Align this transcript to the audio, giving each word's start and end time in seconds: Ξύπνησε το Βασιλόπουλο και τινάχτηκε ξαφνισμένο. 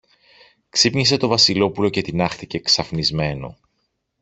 Ξύπνησε 0.69 1.17
το 1.17 1.27
Βασιλόπουλο 1.27 1.89
και 1.89 2.01
τινάχτηκε 2.01 2.59
ξαφνισμένο. 2.59 3.57